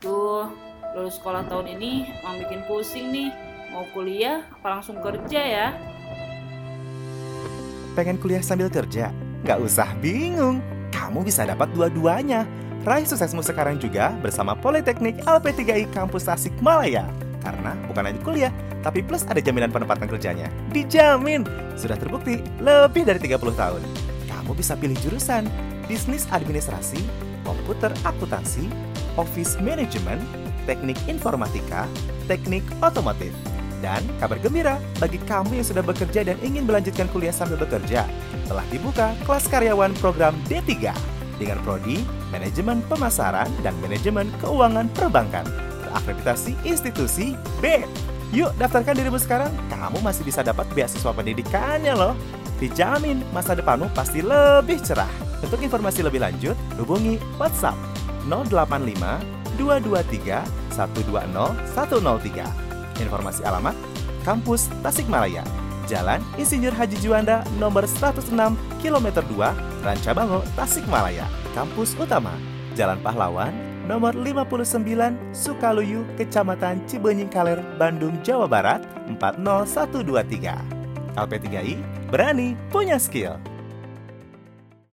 [0.00, 0.48] Duh,
[0.96, 3.28] lulus sekolah tahun ini emang bikin pusing nih.
[3.68, 5.68] Mau kuliah apa langsung kerja ya?
[7.92, 9.12] Pengen kuliah sambil kerja?
[9.44, 12.48] Nggak usah bingung, kamu bisa dapat dua-duanya.
[12.80, 17.04] Raih suksesmu sekarang juga bersama Politeknik LP3I Kampus Tasikmalaya.
[17.44, 20.48] Karena bukan hanya kuliah, tapi plus ada jaminan penempatan kerjanya.
[20.72, 21.44] Dijamin!
[21.76, 23.84] Sudah terbukti lebih dari 30 tahun.
[24.32, 25.44] Kamu bisa pilih jurusan
[25.84, 27.04] Bisnis Administrasi,
[27.44, 30.20] Komputer Akuntansi, Office Management,
[30.68, 31.88] Teknik Informatika,
[32.30, 33.32] Teknik Otomotif.
[33.80, 38.04] Dan kabar gembira bagi kamu yang sudah bekerja dan ingin melanjutkan kuliah sambil bekerja,
[38.44, 40.92] telah dibuka kelas karyawan program D3
[41.40, 45.48] dengan prodi Manajemen Pemasaran dan Manajemen Keuangan Perbankan
[45.90, 47.82] terakreditasi institusi B.
[48.30, 52.14] Yuk daftarkan dirimu sekarang, kamu masih bisa dapat beasiswa pendidikannya loh.
[52.62, 55.10] Dijamin masa depanmu pasti lebih cerah.
[55.40, 57.89] Untuk informasi lebih lanjut, hubungi WhatsApp
[58.28, 59.22] 085
[59.56, 63.00] 223 120 103.
[63.00, 63.72] Informasi alamat
[64.20, 65.40] Kampus Tasikmalaya,
[65.88, 68.28] Jalan Insinyur Haji Juanda nomor 106
[68.84, 71.24] km 2, Rancabango, Tasikmalaya.
[71.50, 72.36] Kampus Utama,
[72.78, 73.50] Jalan Pahlawan,
[73.90, 78.86] nomor 59 Sukaluyu, Kecamatan Cibenying Kaler, Bandung, Jawa Barat
[79.18, 80.54] 40123.
[81.18, 81.74] LP3I
[82.06, 83.34] berani punya skill.